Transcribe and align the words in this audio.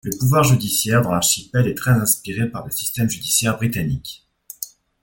Le 0.03 0.17
pouvoir 0.17 0.43
judiciaire, 0.43 1.03
dans 1.03 1.11
l'archipel, 1.11 1.67
est 1.67 1.75
très 1.75 1.91
inspiré 1.91 2.49
par 2.49 2.65
le 2.65 2.71
système 2.71 3.07
judiciaire 3.07 3.55
britannique. 3.57 4.25